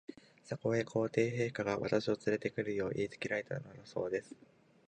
[0.43, 4.33] そこへ、皇帝陛下が、私をつれて来るよう言いつけられたのだそうです。